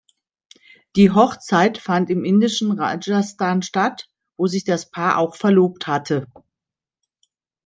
[0.95, 6.25] Die Hochzeit fand im indischen Rajasthan statt, wo sich das Paar auch verlobt hatte.